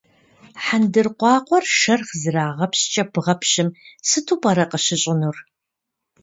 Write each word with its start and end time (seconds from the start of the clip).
Хьэндыркъуакъуэр 0.63 1.65
шэрхъ 1.77 2.13
зэрагъэпщкӏэ 2.21 3.03
бгъэпщым 3.13 3.69
сыту 4.07 4.37
пӏэрэ 4.41 4.65
къыщыщӏынур? 4.71 5.37